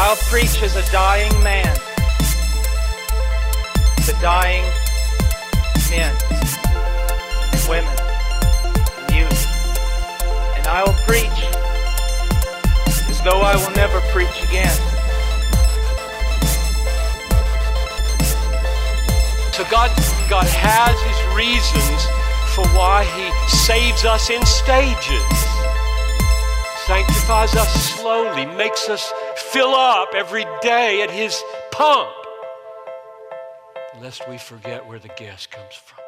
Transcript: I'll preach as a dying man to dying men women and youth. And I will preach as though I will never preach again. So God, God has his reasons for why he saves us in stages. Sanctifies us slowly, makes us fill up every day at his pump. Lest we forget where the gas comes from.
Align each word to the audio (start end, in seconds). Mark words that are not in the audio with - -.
I'll 0.00 0.16
preach 0.30 0.62
as 0.62 0.76
a 0.76 0.92
dying 0.92 1.32
man 1.42 1.74
to 4.06 4.12
dying 4.22 4.64
men 5.90 6.14
women 7.68 7.92
and 8.96 9.14
youth. 9.14 9.46
And 10.56 10.66
I 10.66 10.82
will 10.84 10.96
preach 11.04 11.40
as 13.10 13.20
though 13.22 13.42
I 13.42 13.56
will 13.56 13.74
never 13.76 14.00
preach 14.12 14.42
again. 14.48 14.72
So 19.52 19.64
God, 19.70 19.90
God 20.30 20.46
has 20.48 20.96
his 21.02 21.36
reasons 21.36 22.06
for 22.54 22.66
why 22.74 23.04
he 23.04 23.28
saves 23.48 24.06
us 24.06 24.30
in 24.30 24.44
stages. 24.46 25.37
Sanctifies 26.88 27.54
us 27.54 28.00
slowly, 28.00 28.46
makes 28.46 28.88
us 28.88 29.12
fill 29.36 29.74
up 29.74 30.14
every 30.14 30.46
day 30.62 31.02
at 31.02 31.10
his 31.10 31.44
pump. 31.70 32.08
Lest 34.00 34.26
we 34.26 34.38
forget 34.38 34.86
where 34.86 34.98
the 34.98 35.08
gas 35.08 35.46
comes 35.46 35.74
from. 35.74 36.07